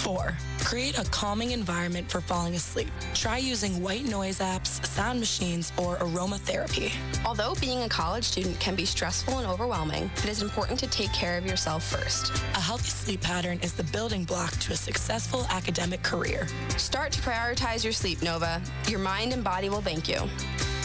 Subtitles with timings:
[0.00, 2.88] Four, create a calming environment for falling asleep.
[3.12, 6.90] Try using white noise apps, sound machines, or aromatherapy.
[7.26, 11.12] Although being a college student can be stressful and overwhelming, it is important to take
[11.12, 12.32] care of yourself first.
[12.54, 16.46] A healthy sleep pattern is the building block to a successful academic career.
[16.78, 18.62] Start to prioritize your sleep, Nova.
[18.88, 20.20] Your mind and body will thank you.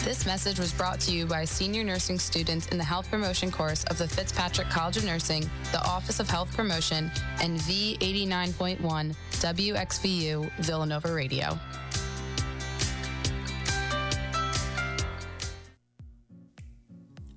[0.06, 3.82] This message was brought to you by senior nursing students in the health promotion course
[3.86, 7.10] of the Fitzpatrick College of Nursing, the Office of Health Promotion,
[7.42, 11.58] and V89.1 WXVU Villanova Radio.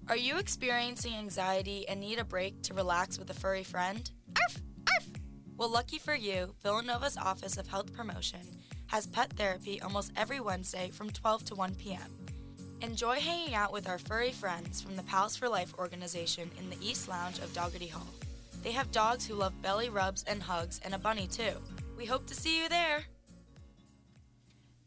[0.07, 4.11] Are you experiencing anxiety and need a break to relax with a furry friend?
[4.39, 4.61] Arf!
[4.87, 5.07] Arf!
[5.57, 8.41] Well, lucky for you, Villanova's Office of Health Promotion
[8.89, 12.18] has pet therapy almost every Wednesday from 12 to 1 p.m.
[12.81, 16.77] Enjoy hanging out with our furry friends from the Pals for Life organization in the
[16.81, 18.07] East Lounge of Dougherty Hall.
[18.63, 21.51] They have dogs who love belly rubs and hugs and a bunny too.
[21.97, 23.03] We hope to see you there.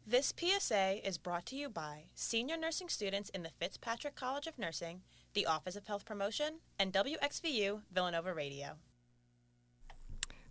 [0.07, 4.57] This PSA is brought to you by senior nursing students in the Fitzpatrick College of
[4.57, 5.01] Nursing,
[5.35, 8.77] the Office of Health Promotion, and WXVU Villanova Radio.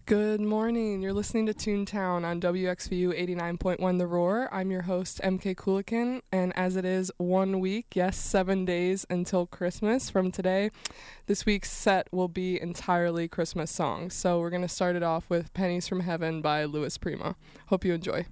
[0.04, 1.00] Good morning.
[1.00, 4.48] You're listening to Toontown on WXVU 89.1 The Roar.
[4.52, 9.46] I'm your host, MK Coolican, and as it is one week, yes, seven days until
[9.46, 10.72] Christmas from today,
[11.26, 14.12] this week's set will be entirely Christmas songs.
[14.14, 17.36] So we're going to start it off with Pennies from Heaven by Louis Prima.
[17.68, 18.26] Hope you enjoy.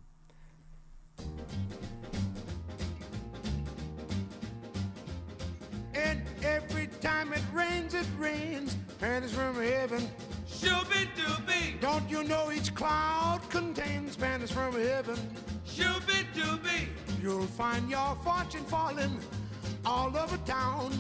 [5.94, 8.76] And every time it rains, it rains.
[8.98, 10.10] Pennies from heaven.
[10.61, 11.80] Shooby dooby.
[11.80, 15.16] Don't you know each cloud contains pennies from heaven?
[15.66, 16.89] Shooby dooby.
[17.22, 19.19] You'll find your fortune falling
[19.86, 20.92] all over town.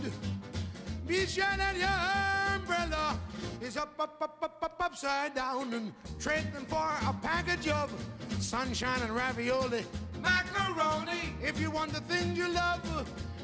[1.06, 3.18] Be sure that your umbrella
[3.60, 7.92] is up, up, up, up, up, upside down and trade them for a package of
[8.38, 9.84] sunshine and ravioli.
[10.22, 11.34] Macaroni.
[11.42, 12.80] If you want the things you love,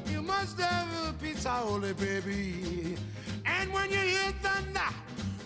[0.09, 2.97] you must have a pizza, holy baby.
[3.45, 4.89] And when you hear thunder,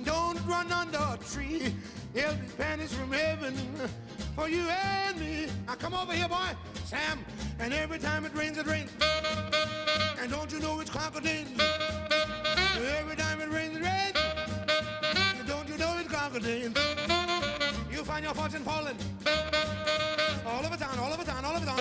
[0.06, 1.74] don't run under a tree.
[2.14, 3.56] There'll be pennies from heaven
[4.36, 5.48] for you and me.
[5.68, 6.50] Now come over here, boy,
[6.86, 7.20] Sam.
[7.60, 8.92] And every time it rains, it rains.
[10.20, 11.46] And don't you know it's crocodile?
[13.00, 14.18] Every time it rains, it rains.
[15.40, 16.72] And don't you know it's crocodile?
[17.92, 18.98] You find your fortune falling
[20.46, 21.78] all over town, all over town, all over town.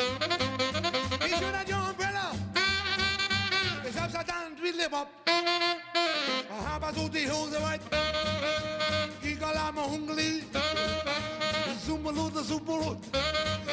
[1.19, 1.80] Be sure that your umbrella is
[4.71, 5.09] upside down, tweedle bop.
[6.65, 7.81] Haba so die Hose weit.
[9.23, 10.43] Gigalama hungli.
[11.87, 13.70] Zumbalu the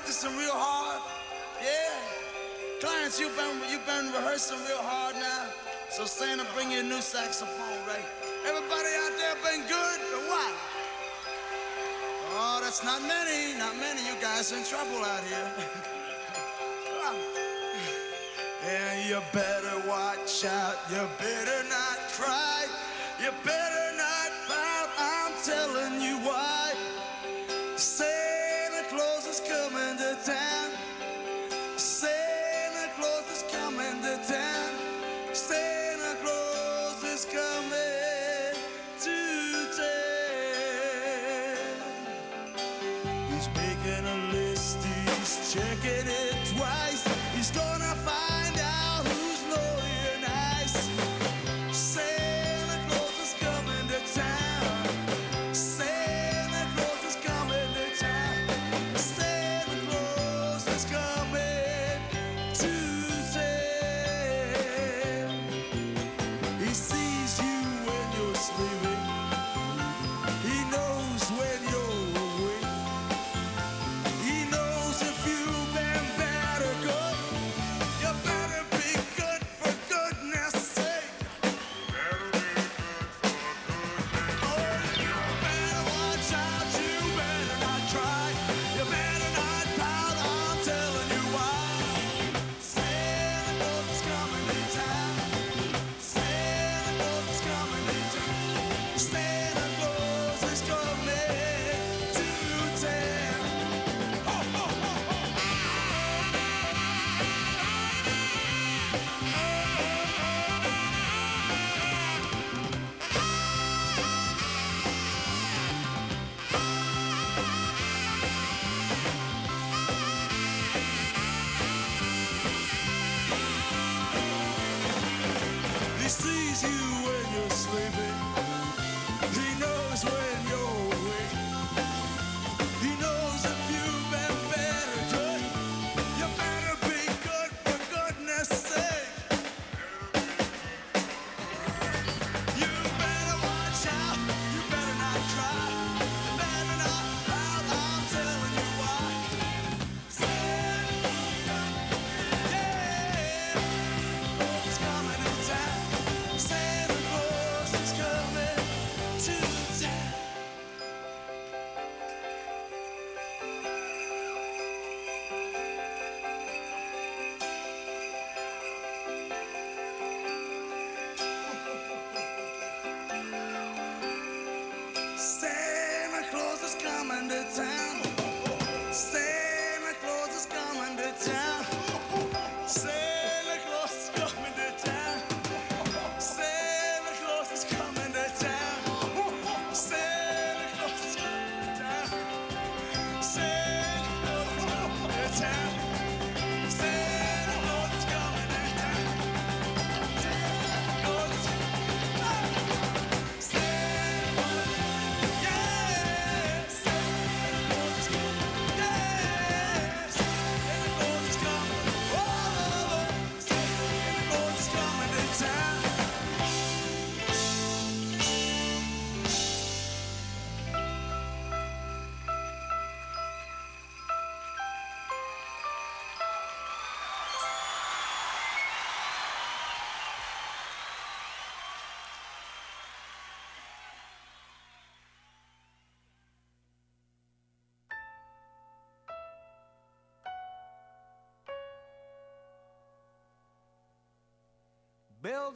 [0.00, 1.02] practicing real hard?
[1.60, 2.80] Yeah?
[2.80, 5.44] Clarence, you've been, you've been rehearsing real hard now.
[5.90, 8.04] So Santa, bring you a new saxophone, right?
[8.48, 10.54] Everybody out there been good or what?
[12.32, 14.00] Oh, that's not many, not many.
[14.08, 15.52] You guys in trouble out here.
[18.72, 20.76] and you better watch out.
[20.88, 22.64] You better not cry.
[23.20, 23.59] You better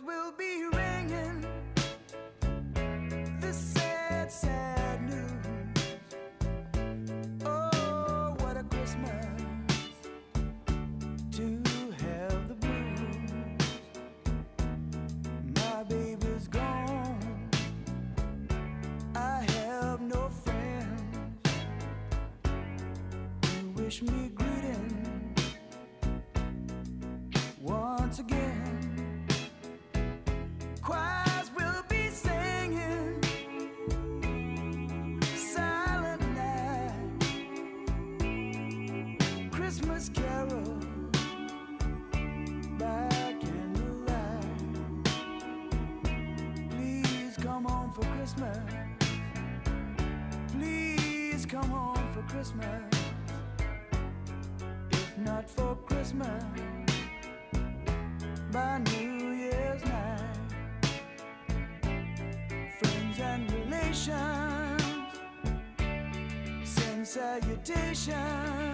[0.02, 0.54] will be
[47.94, 48.58] for Christmas.
[50.53, 52.82] Please come home for Christmas.
[54.91, 56.44] If not for Christmas,
[58.51, 60.36] by New Year's night.
[62.81, 64.82] Friends and relations,
[66.65, 68.74] send salutations.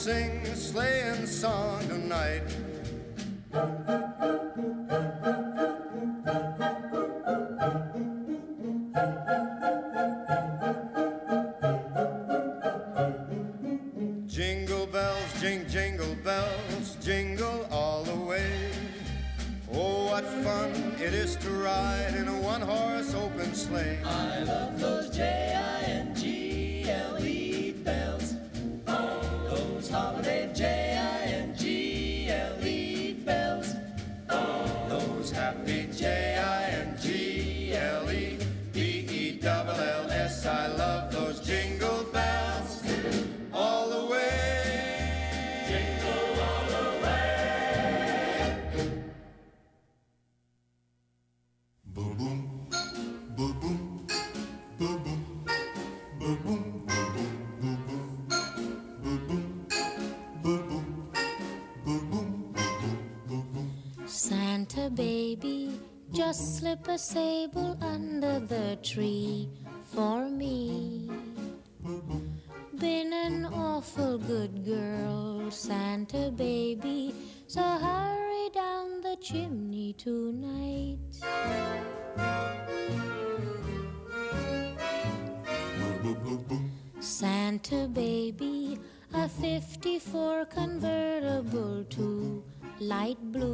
[0.00, 2.40] Sing a sleighing song tonight.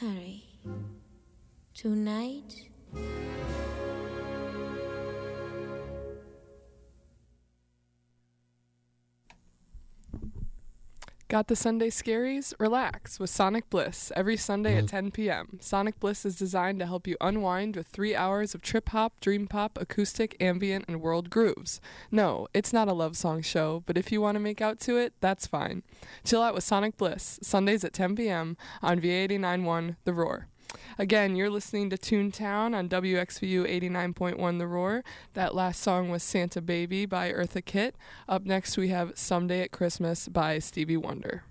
[0.00, 0.44] Hurry.
[1.74, 2.68] Tonight.
[11.30, 12.52] Got the Sunday scaries?
[12.58, 14.90] Relax with Sonic Bliss every Sunday at mm.
[14.90, 15.60] 10 p.m.
[15.60, 19.46] Sonic Bliss is designed to help you unwind with three hours of trip hop, dream
[19.46, 21.80] pop, acoustic, ambient, and world grooves.
[22.10, 24.96] No, it's not a love song show, but if you want to make out to
[24.96, 25.84] it, that's fine.
[26.24, 28.56] Chill out with Sonic Bliss, Sundays at 10 p.m.
[28.82, 30.49] on V891 The Roar.
[30.98, 35.04] Again, you're listening to Toontown on WXVU 89.1 The Roar.
[35.34, 37.94] That last song was Santa Baby by Eartha Kitt.
[38.28, 41.44] Up next, we have Someday at Christmas by Stevie Wonder.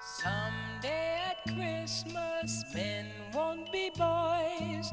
[0.00, 4.90] Someday at Christmas, men won't be boys,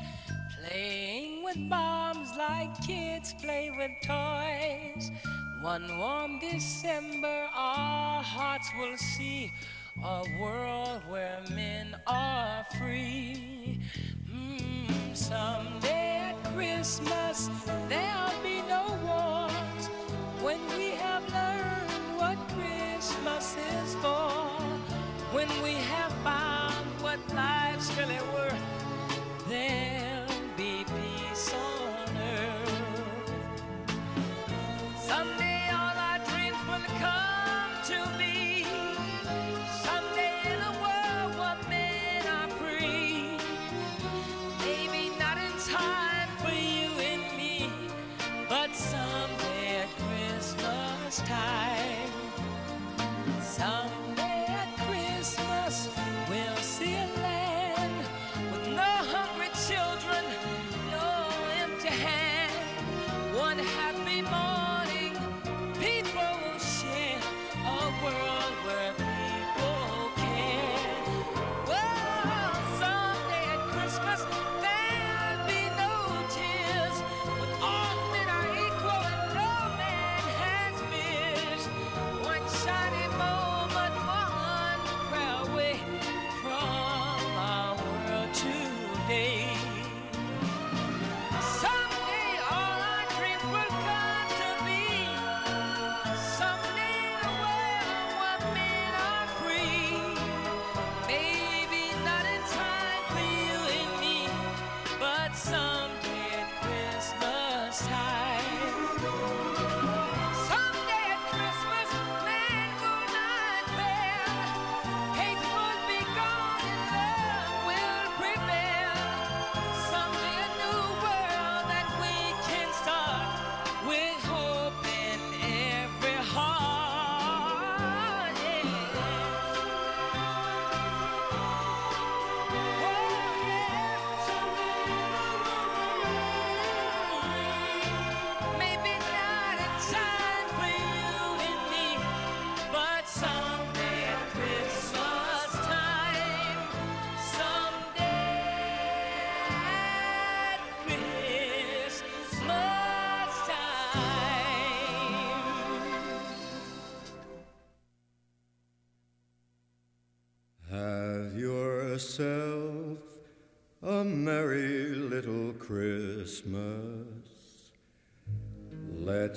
[0.57, 5.11] playing with bombs like kids play with toys.
[5.61, 9.51] One warm December, our hearts will see
[10.01, 13.81] a world where men are free.
[14.31, 17.49] Mm, someday at Christmas,
[17.89, 19.87] there'll be no wars
[20.41, 24.61] when we have learned what Christmas is for.
[25.35, 28.63] When we have found what life's really worth,
[29.49, 29.88] there'll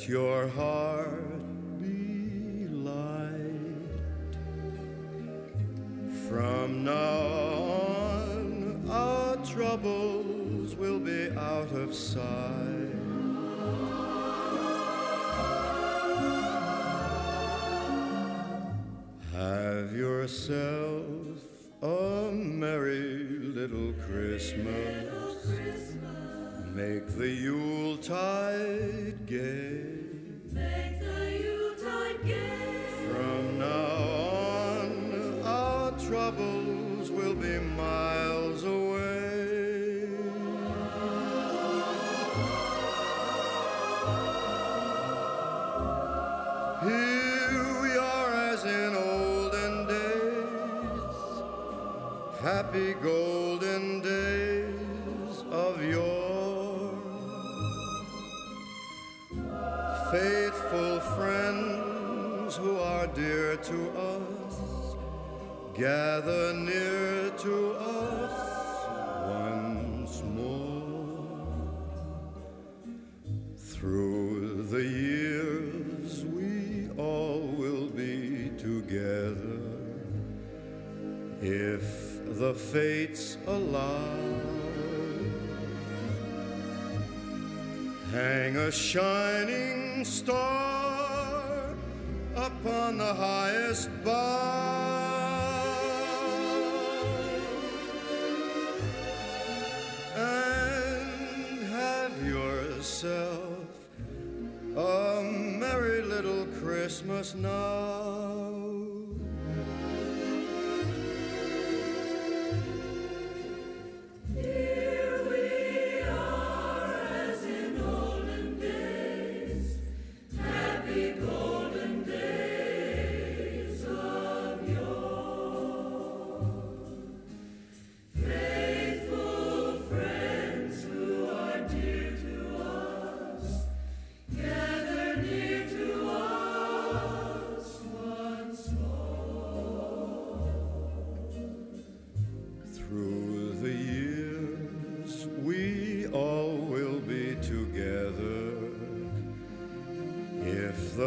[0.09, 0.82] your heart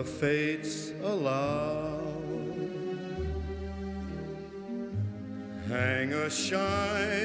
[0.06, 2.02] fates allow.
[5.68, 7.25] Hang a shining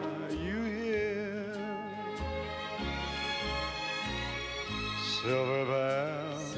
[5.21, 6.57] silver bells,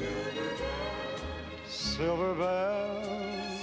[1.67, 3.59] silver bells.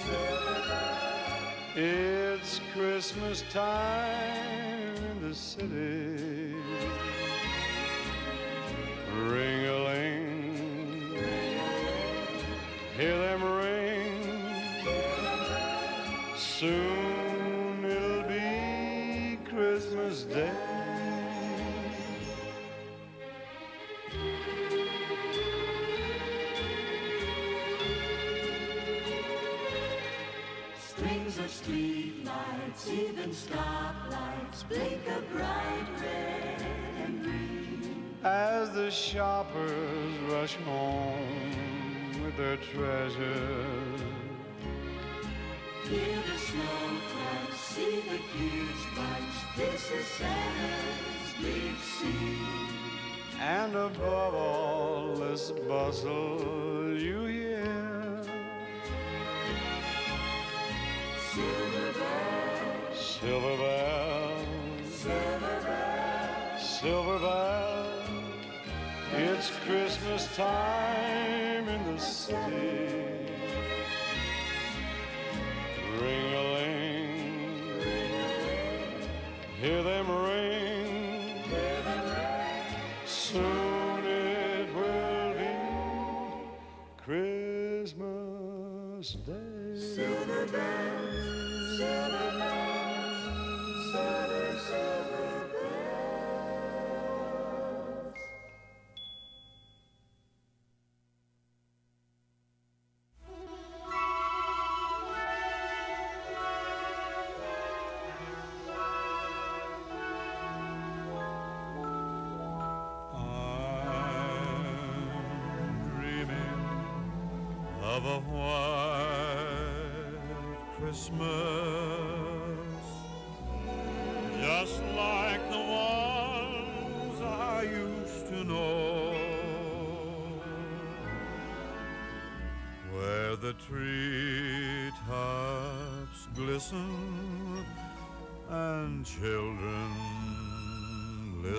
[1.74, 6.54] It's Christmas time in the city.
[9.16, 11.14] Ring a ling,
[12.98, 13.16] hear
[33.46, 36.66] stoplights, blink a bright red
[37.02, 38.14] and green.
[38.24, 44.00] As the shoppers rush home with their treasures.
[45.84, 46.90] Hear the snow
[47.70, 49.36] see the kids bunch.
[49.56, 52.68] This is Santa's big scene.
[53.40, 57.39] And above all this bustle, you
[63.20, 66.80] silver bells, silver bells.
[66.80, 68.08] silver bells.
[69.12, 73.26] It's Christmas time in the city.
[76.00, 77.82] Ring a ling,
[79.60, 80.69] hear them ring.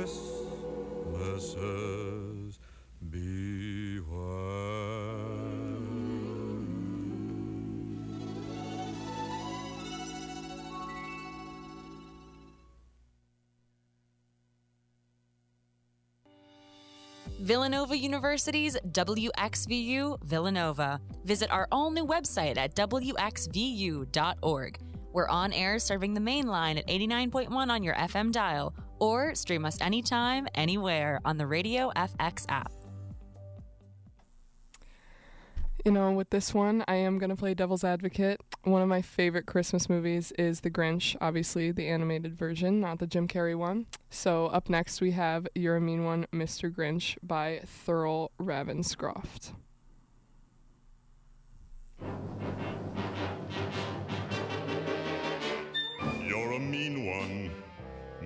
[0.08, 0.48] Christmases
[17.40, 21.00] Villanova University's WXVU Villanova.
[21.24, 24.80] Visit our all new website at WXVU.org.
[25.14, 29.66] We're on air serving the main line at 89.1 on your FM dial, or stream
[29.66, 32.72] us anytime, anywhere on the Radio FX app.
[35.86, 38.42] You know, with this one, I am going to play devil's advocate.
[38.64, 43.08] One of my favorite Christmas movies is The Grinch, obviously the animated version, not the
[43.08, 43.86] Jim Carrey one.
[44.10, 46.70] So, up next, we have You're a Mean One, Mr.
[46.70, 49.54] Grinch by Thurl Ravenscroft.
[56.28, 57.37] You're a mean one,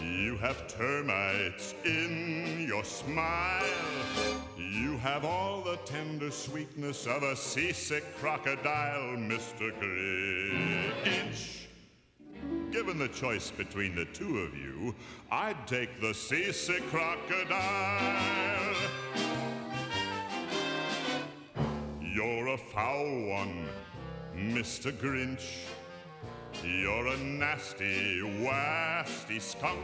[0.00, 3.62] You have termites in your smile.
[4.58, 9.70] You have all the tender sweetness of a seasick crocodile, Mr.
[9.80, 11.66] Grinch.
[12.72, 14.94] Given the choice between the two of you,
[15.30, 18.74] I'd take the seasick crocodile.
[22.00, 23.68] You're a foul one,
[24.36, 24.92] Mr.
[24.92, 25.66] Grinch.
[26.64, 29.78] You're a nasty, wasty skunk.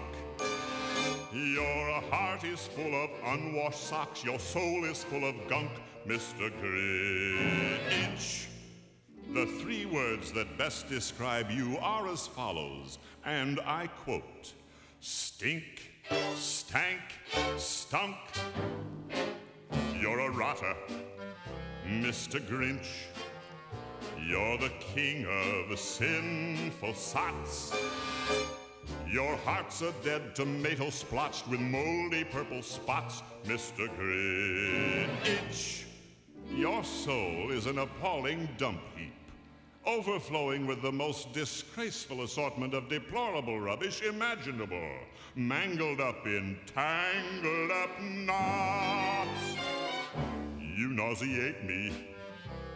[1.31, 4.25] Your heart is full of unwashed socks.
[4.25, 5.71] Your soul is full of gunk,
[6.07, 6.51] Mr.
[6.62, 8.47] Grinch.
[9.35, 14.55] The three words that best describe you are as follows, and I quote
[15.01, 15.90] Stink,
[16.35, 17.01] stank,
[17.59, 18.16] stunk.
[20.01, 20.77] You're a rotter,
[21.87, 22.40] Mr.
[22.40, 22.88] Grinch.
[24.26, 27.72] You're the king of sinful sots.
[29.09, 33.88] Your heart's a dead tomato splotched with moldy purple spots, Mr.
[33.96, 35.85] Grinch.
[36.48, 39.14] Your soul is an appalling dump heap,
[39.87, 44.90] overflowing with the most disgraceful assortment of deplorable rubbish imaginable,
[45.35, 49.56] mangled up in tangled up knots.
[50.59, 51.92] You nauseate me,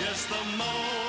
[0.00, 1.07] Yes, the most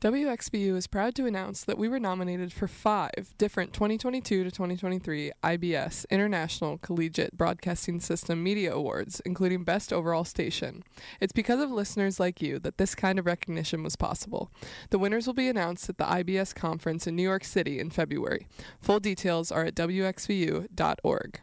[0.00, 5.32] WXVU is proud to announce that we were nominated for five different 2022 to 2023
[5.42, 10.84] IBS International Collegiate Broadcasting System Media Awards, including Best Overall Station.
[11.20, 14.52] It's because of listeners like you that this kind of recognition was possible.
[14.90, 18.46] The winners will be announced at the IBS conference in New York City in February.
[18.80, 21.40] Full details are at WXVU.org.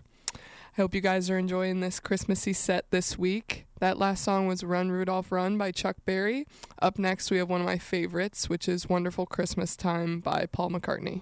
[0.78, 3.65] I hope you guys are enjoying this Christmassy set this week.
[3.80, 6.45] That last song was Run Rudolph Run by Chuck Berry.
[6.82, 10.71] Up next, we have one of my favorites, which is Wonderful Christmas Time by Paul
[10.71, 11.21] McCartney.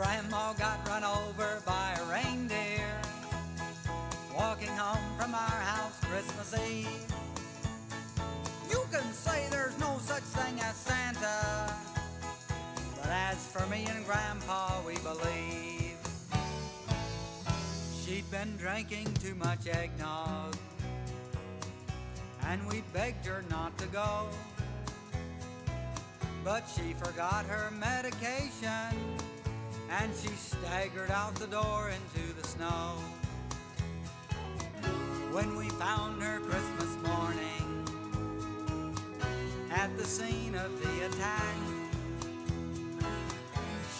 [0.00, 3.02] Grandma got run over by a reindeer
[4.34, 7.04] walking home from our house Christmas Eve.
[8.70, 11.74] You can say there's no such thing as Santa,
[12.96, 15.98] but as for me and Grandpa, we believe
[18.02, 20.56] she'd been drinking too much eggnog,
[22.46, 24.30] and we begged her not to go.
[26.42, 29.09] But she forgot her medication
[29.90, 32.96] and she staggered out the door into the snow.
[35.32, 37.86] when we found her Christmas morning
[39.70, 41.54] at the scene of the attack.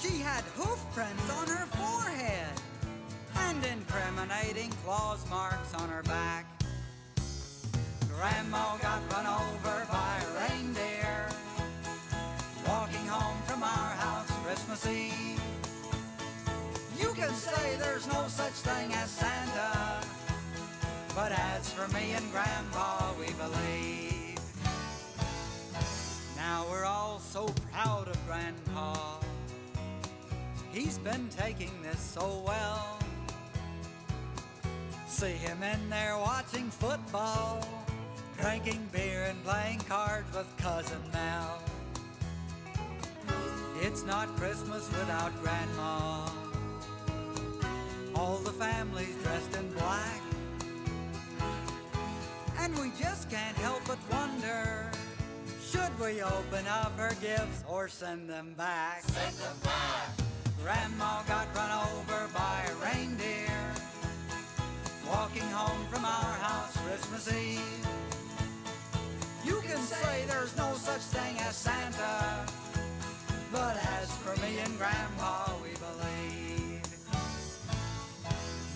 [0.02, 2.52] She had hoof prints on her forehead
[3.36, 6.46] and incriminating claws marks on her back.
[8.12, 11.28] Grandma got run over by a reindeer
[12.66, 15.29] walking home from our house Christmas Eve.
[18.00, 20.00] There's no such thing as Santa,
[21.14, 24.40] but as for me and Grandpa, we believe.
[26.34, 29.18] Now we're all so proud of Grandpa.
[30.72, 32.98] He's been taking this so well.
[35.06, 37.68] See him in there watching football,
[38.38, 41.62] drinking beer and playing cards with Cousin Mel.
[43.82, 46.39] It's not Christmas without Grandma.
[48.20, 50.20] All the families dressed in black.
[52.58, 54.90] And we just can't help but wonder
[55.64, 59.04] should we open up her gifts or send them back?
[59.04, 60.10] Send them back.
[60.62, 63.58] Grandma got run over by a reindeer
[65.08, 67.86] walking home from our house Christmas Eve.
[69.46, 72.44] You can say there's no such thing as Santa,
[73.50, 76.49] but as for me and Grandpa, we believe.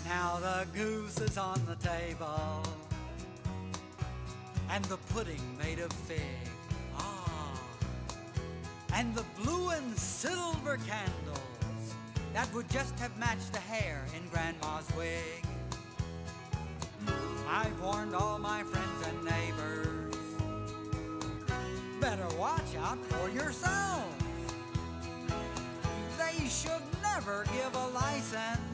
[0.07, 2.63] Now the goose is on the table,
[4.71, 6.21] and the pudding made of fig.
[6.99, 7.59] Ah,
[8.95, 11.95] and the blue and silver candles
[12.35, 15.45] that would just have matched the hair in Grandma's wig.
[17.49, 20.15] I've warned all my friends and neighbors.
[21.99, 24.13] Better watch out for yourselves.
[26.19, 28.74] They should never give a license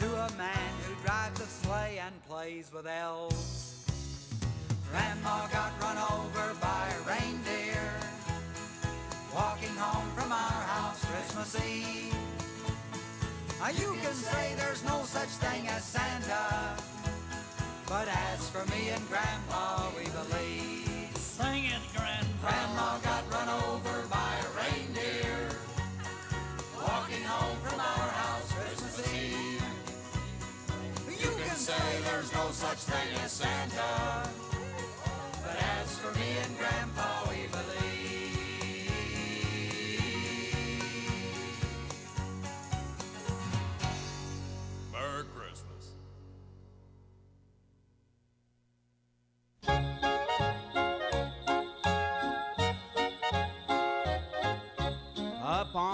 [0.00, 3.84] to a man who drives a sleigh and plays with elves.
[4.90, 7.84] Grandma got run over by a reindeer
[9.34, 12.14] walking home from our house Christmas Eve.
[13.60, 16.76] Now you can say there's no such thing as Santa,
[17.86, 21.14] but as for me and Grandpa, we believe.
[21.16, 22.48] Sing it, Grandpa.
[22.48, 23.29] Grandma got
[32.60, 34.28] such thing as Santa,
[35.42, 37.29] but as for me and Grandpa,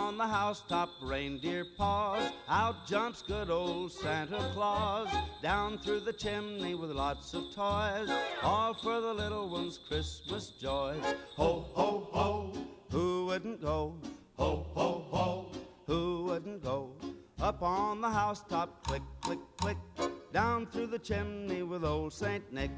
[0.06, 2.30] on the housetop, reindeer paws.
[2.48, 5.08] Out jumps good old Santa Claus.
[5.42, 8.08] Down through the chimney with lots of toys.
[8.40, 11.02] All for the little ones' Christmas joys.
[11.34, 12.52] Ho, ho, ho.
[12.92, 13.96] Who wouldn't go?
[14.38, 15.52] Ho, ho, ho.
[15.88, 16.92] Who wouldn't go?
[17.40, 19.76] Up on the housetop, click, click, click.
[20.32, 22.70] Down through the chimney with old Saint Nick.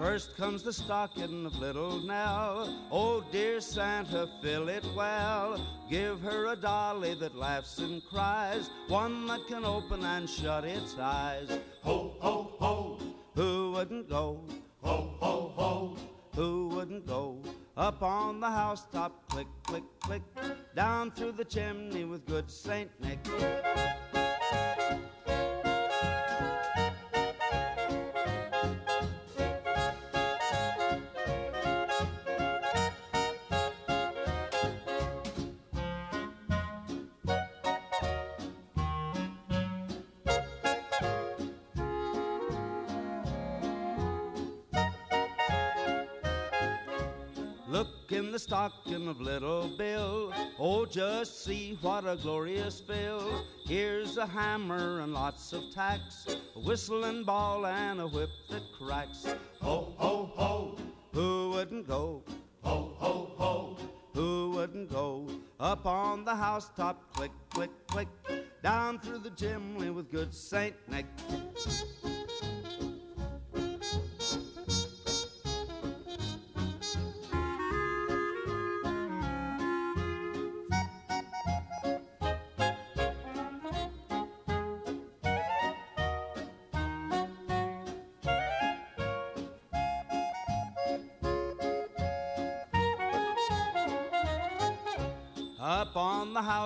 [0.00, 2.88] First comes the stocking of little Nell.
[2.90, 5.60] Oh, dear Santa, fill it well.
[5.90, 10.96] Give her a dolly that laughs and cries, one that can open and shut its
[10.98, 11.50] eyes.
[11.82, 12.98] Ho, ho, ho.
[13.34, 14.40] Who wouldn't go?
[14.82, 15.96] Ho, ho, ho.
[16.34, 17.36] Who wouldn't go?
[17.76, 20.22] Up on the housetop, click, click, click.
[20.74, 23.18] Down through the chimney with good Saint Nick.
[49.10, 50.32] Of little Bill.
[50.56, 53.44] Oh, just see what a glorious fill.
[53.66, 58.62] Here's a hammer and lots of tacks, a whistle and ball and a whip that
[58.78, 59.26] cracks.
[59.60, 60.78] Ho, ho, ho.
[61.12, 62.22] Who wouldn't go?
[62.62, 63.76] Ho, ho, ho.
[64.14, 65.26] Who wouldn't go?
[65.58, 68.08] Up on the housetop, click, click, click.
[68.62, 71.06] Down through the chimney with good Saint Nick.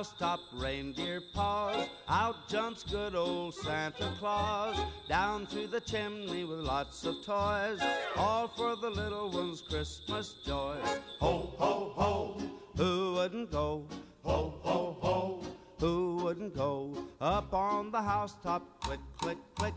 [0.04, 1.88] Housetop, reindeer paws.
[2.08, 4.76] Out jumps good old Santa Claus.
[5.08, 7.80] Down through the chimney with lots of toys.
[8.14, 11.00] All for the little ones' Christmas joys.
[11.20, 12.38] Ho, ho, ho.
[12.76, 13.86] Who wouldn't go?
[14.24, 15.42] Ho, ho, ho.
[15.80, 16.94] Who wouldn't go?
[17.22, 19.74] Up on the housetop, click, click, click.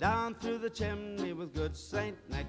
[0.00, 2.46] Down through the chimney with good Saint Nick.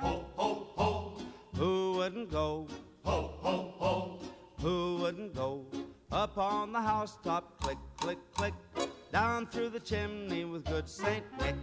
[0.00, 1.16] Ho, ho, ho,
[1.54, 2.66] who wouldn't go?
[4.62, 4.72] Ho, ho, ho.
[4.96, 5.66] Who wouldn't go?
[6.12, 8.54] Up on the housetop, click, click, click.
[9.12, 11.56] Down through the chimney with good Saint Nick.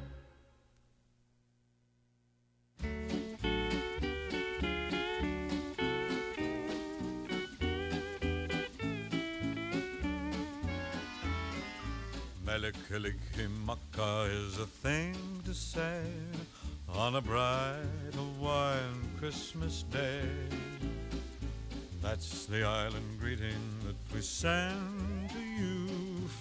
[12.45, 16.01] Melikilikimaka is a thing to say
[16.89, 17.77] on a bright
[18.13, 20.21] Hawaiian Christmas day.
[22.01, 25.87] That's the island greeting that we send to you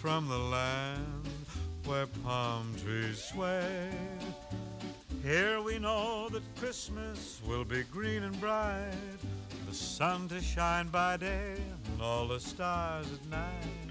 [0.01, 1.29] from the land
[1.85, 3.91] where palm trees sway.
[5.23, 8.93] Here we know that Christmas will be green and bright,
[9.69, 11.57] the sun to shine by day
[11.93, 13.89] and all the stars at night.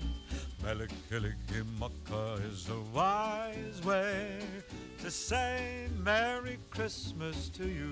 [0.63, 4.39] Mele Kalikimaka is a wise way
[4.99, 7.91] to say Merry Christmas to you.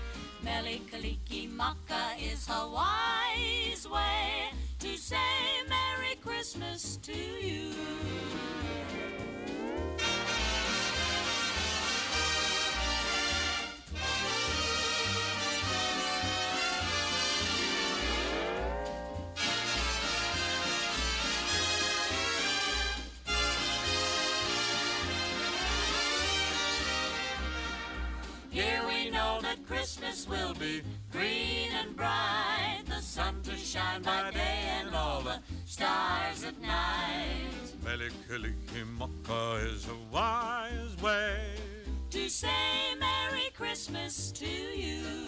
[0.43, 5.17] Mele Kalikimaka is Hawaii's way to say
[5.69, 7.71] Merry Christmas to you.
[28.51, 29.00] Here we
[29.71, 30.81] Christmas will be
[31.13, 37.47] green and bright, the sun to shine by day and all the stars at night.
[37.81, 41.55] Mele Kalikimaka is a wise way
[42.09, 45.27] To say Merry Christmas to you.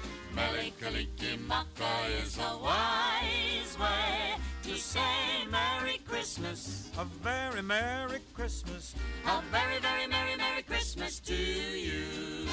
[0.35, 6.89] Mele Kalikimaka is a wise way to say Merry Christmas.
[6.97, 8.95] A very Merry Christmas.
[9.27, 12.47] A very, very Merry, Merry Christmas to you.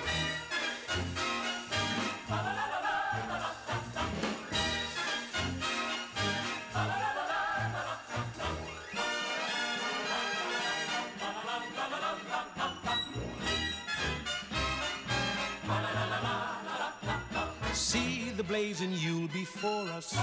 [18.71, 20.17] Blazing Yule before us.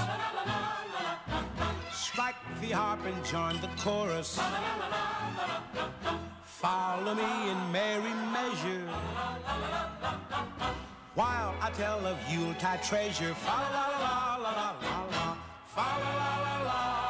[1.92, 4.40] Strike the harp and join the chorus.
[6.44, 8.88] Follow me in merry measure.
[11.14, 13.34] While I tell of Yuletide treasure.
[13.34, 15.36] Fa la la la la la la
[15.76, 17.07] la la la la la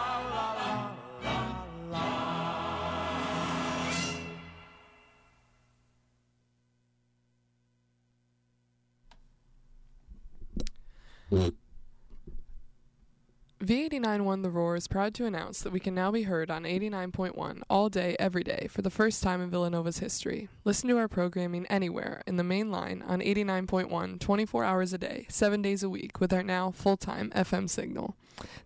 [13.60, 17.60] V89 The Roar is proud to announce that we can now be heard on 89.1
[17.68, 20.48] all day, every day, for the first time in Villanova's history.
[20.64, 25.26] Listen to our programming anywhere in the main line on 89.1 24 hours a day,
[25.28, 28.14] 7 days a week, with our now full time FM signal.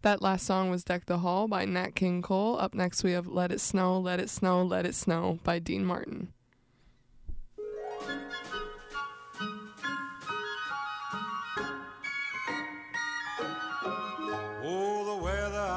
[0.02, 2.58] That last song was Deck the Hall by Nat King Cole.
[2.60, 5.86] Up next, we have Let It Snow, Let It Snow, Let It Snow by Dean
[5.86, 6.34] Martin.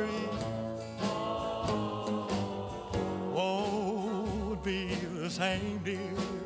[0.00, 0.28] tree.
[3.32, 6.39] Won't be the same, dear.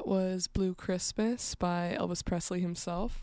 [0.00, 3.22] that was Blue Christmas by Elvis Presley himself.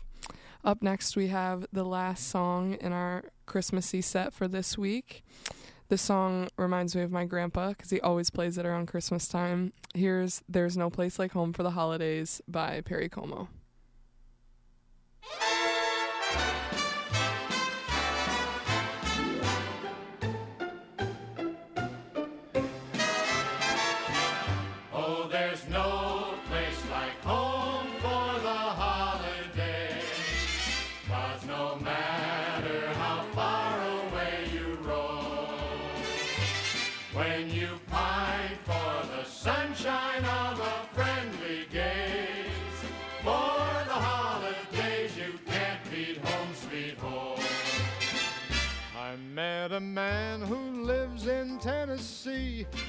[0.64, 5.24] Up next, we have the last song in our Christmassy set for this week.
[5.88, 9.72] This song reminds me of my grandpa because he always plays it around Christmas time.
[9.92, 13.48] Here's There's No Place Like Home for the Holidays by Perry Como.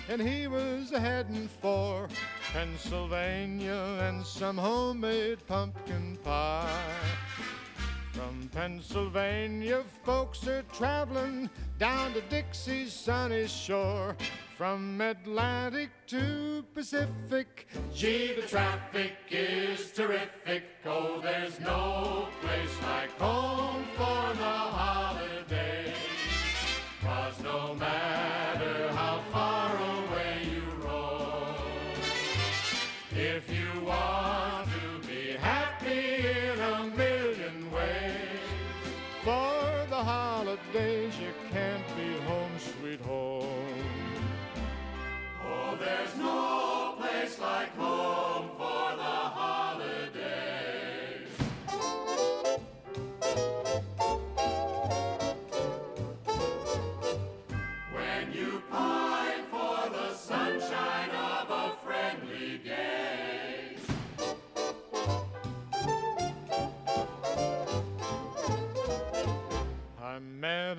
[0.09, 2.07] and he was heading for
[2.51, 6.83] Pennsylvania and some homemade pumpkin pie.
[8.13, 14.17] From Pennsylvania, folks are traveling down to Dixie's sunny shore.
[14.57, 20.63] From Atlantic to Pacific, gee, the traffic is terrific.
[20.85, 25.93] Oh, there's no place like home for the holiday.
[27.01, 28.18] Cause no matter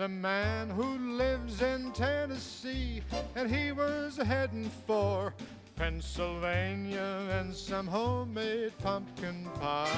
[0.01, 3.03] met a man who lives in Tennessee,
[3.37, 5.35] and he was heading for
[5.77, 9.89] Pennsylvania and some homemade pumpkin pie.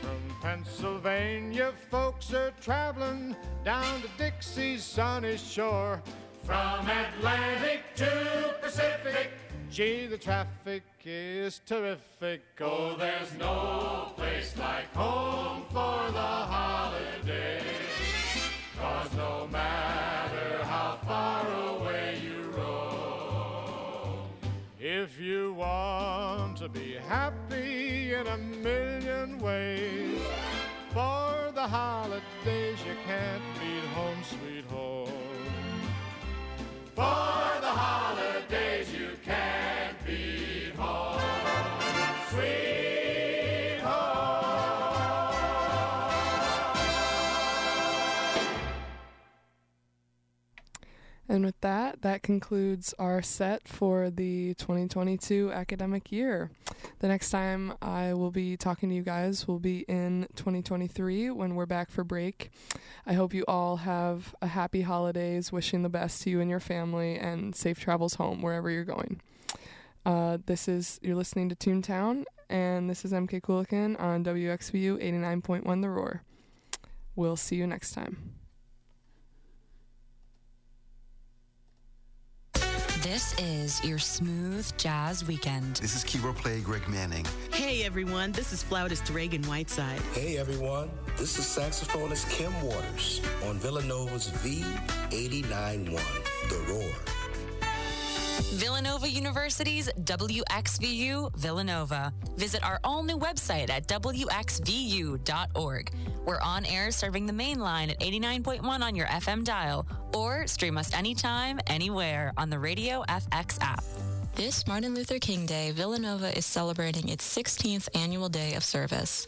[0.00, 6.02] From Pennsylvania, folks are traveling down to Dixie's sunny shore.
[6.42, 9.30] From Atlantic to Pacific,
[9.70, 12.42] Gee, the traffic is terrific.
[12.60, 17.87] oh, there's no place like home for the holidays.
[18.88, 21.44] Cause no matter how far
[21.74, 24.30] away you roam,
[24.80, 30.18] If you want to be happy in a million ways,
[30.94, 35.12] for the holidays you can't beat home, sweet home.
[36.96, 37.27] for
[52.02, 56.50] that, concludes our set for the 2022 academic year.
[57.00, 61.54] The next time I will be talking to you guys will be in 2023 when
[61.54, 62.50] we're back for break.
[63.06, 66.60] I hope you all have a happy holidays, wishing the best to you and your
[66.60, 69.20] family, and safe travels home wherever you're going.
[70.04, 75.82] Uh, this is, you're listening to Toontown, and this is MK Coolican on WXVU 89.1
[75.82, 76.22] The Roar.
[77.14, 78.37] We'll see you next time.
[83.02, 85.76] This is your smooth jazz weekend.
[85.76, 87.24] This is keyboard player Greg Manning.
[87.52, 90.00] Hey everyone, this is flautist Ragan Whiteside.
[90.14, 96.00] Hey everyone, this is saxophonist Kim Waters on Villanova's V891,
[96.48, 97.17] The Roar.
[98.40, 102.12] Villanova University's WXVU Villanova.
[102.36, 105.20] Visit our all new website at WXVU.org.
[106.24, 110.78] We're on air serving the main line at 89.1 on your FM dial, or stream
[110.78, 113.84] us anytime, anywhere on the Radio FX app.
[114.34, 119.26] This Martin Luther King Day, Villanova is celebrating its 16th annual day of service.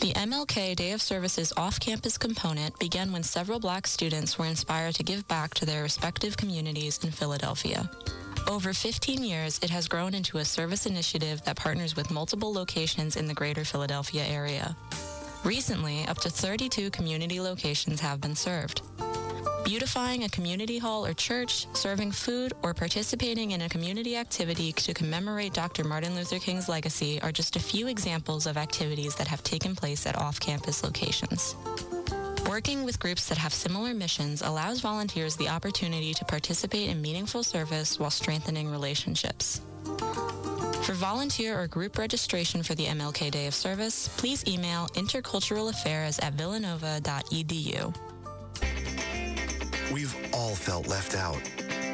[0.00, 5.02] The MLK Day of Service's off-campus component began when several black students were inspired to
[5.02, 7.90] give back to their respective communities in Philadelphia.
[8.48, 13.16] Over 15 years, it has grown into a service initiative that partners with multiple locations
[13.16, 14.76] in the greater Philadelphia area.
[15.44, 18.82] Recently, up to 32 community locations have been served.
[19.64, 24.92] Beautifying a community hall or church, serving food, or participating in a community activity to
[24.92, 25.84] commemorate Dr.
[25.84, 30.04] Martin Luther King's legacy are just a few examples of activities that have taken place
[30.04, 31.54] at off-campus locations.
[32.48, 37.42] Working with groups that have similar missions allows volunteers the opportunity to participate in meaningful
[37.42, 39.60] service while strengthening relationships.
[40.82, 46.34] For volunteer or group registration for the MLK Day of Service, please email interculturalaffairs at
[46.34, 47.94] villanova.edu.
[49.92, 51.40] We've all felt left out.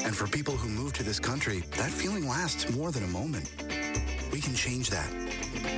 [0.05, 3.51] And for people who move to this country, that feeling lasts more than a moment.
[4.33, 5.11] We can change that.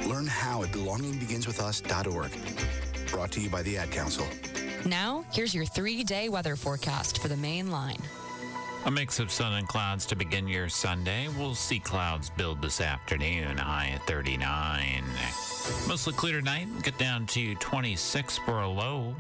[0.07, 2.90] Learn how at belongingbeginswithus.org.
[3.11, 4.27] Brought to you by the Ad Council.
[4.87, 8.01] Now, here's your three day weather forecast for the main line.
[8.87, 11.29] A mix of sun and clouds to begin your Sunday.
[11.37, 15.05] We'll see clouds build this afternoon, high at 39.
[15.87, 19.15] Mostly clear tonight, get down to 26 for a low.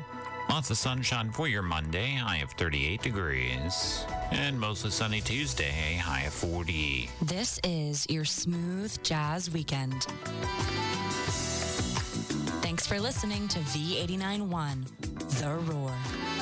[0.48, 4.04] Lots of sunshine for your Monday, high of 38 degrees.
[4.30, 7.10] And mostly sunny Tuesday, high of 40.
[7.22, 10.06] This is your smooth jazz weekend.
[12.90, 16.39] For listening to V891, The Roar.